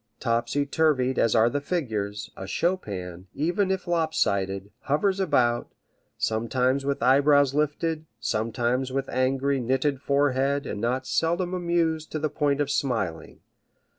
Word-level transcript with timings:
Topsy 0.19 0.65
turvied 0.65 1.19
as 1.19 1.35
are 1.35 1.47
the 1.47 1.61
figures, 1.61 2.31
a 2.35 2.47
Chopin, 2.47 3.27
even 3.35 3.69
if 3.69 3.85
lop 3.85 4.15
sided, 4.15 4.71
hovers 4.85 5.19
about, 5.19 5.69
sometimes 6.17 6.83
with 6.83 7.03
eye 7.03 7.19
brows 7.19 7.53
uplifted, 7.53 8.05
sometimes 8.19 8.91
with 8.91 9.07
angry, 9.09 9.59
knitted 9.59 10.01
forehead 10.01 10.65
and 10.65 10.81
not 10.81 11.05
seldom 11.05 11.53
amused 11.53 12.11
to 12.13 12.17
the 12.17 12.31
point 12.31 12.59
of 12.59 12.71
smiling. 12.71 13.41